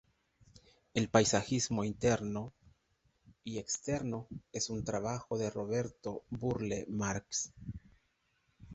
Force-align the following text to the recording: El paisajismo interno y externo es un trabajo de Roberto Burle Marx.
El 0.95 1.09
paisajismo 1.09 1.83
interno 1.83 2.51
y 3.43 3.59
externo 3.59 4.27
es 4.51 4.71
un 4.71 4.83
trabajo 4.83 5.37
de 5.37 5.51
Roberto 5.51 6.23
Burle 6.31 6.87
Marx. 6.89 7.53